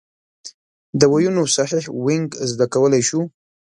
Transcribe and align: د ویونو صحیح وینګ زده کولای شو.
د 0.99 1.01
ویونو 1.13 1.43
صحیح 1.55 1.85
وینګ 2.05 2.29
زده 2.51 2.65
کولای 2.73 3.01
شو. 3.09 3.21